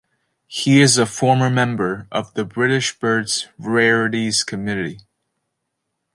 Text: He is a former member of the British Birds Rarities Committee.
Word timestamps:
He 0.47 0.81
is 0.81 0.97
a 0.97 1.05
former 1.05 1.47
member 1.51 2.07
of 2.11 2.33
the 2.33 2.43
British 2.43 2.97
Birds 2.97 3.49
Rarities 3.59 4.41
Committee. 4.43 5.01